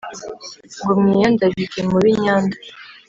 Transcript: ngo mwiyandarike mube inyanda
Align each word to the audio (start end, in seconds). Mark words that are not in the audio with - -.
ngo 0.81 0.91
mwiyandarike 1.01 1.79
mube 1.89 2.07
inyanda 2.15 2.55